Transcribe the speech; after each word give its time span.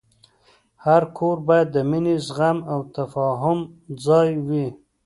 هر 0.85 1.03
کور 1.17 1.37
باید 1.47 1.67
د 1.71 1.77
مینې، 1.89 2.15
زغم، 2.27 2.57
او 2.71 2.79
تفاهم 2.97 3.59
ځای 4.05 4.29
وي. 4.47 4.67